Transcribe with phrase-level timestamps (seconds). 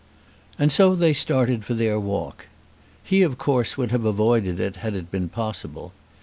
[0.57, 2.47] And so they started for their walk.
[3.03, 5.93] He of course would have avoided it had it been possible.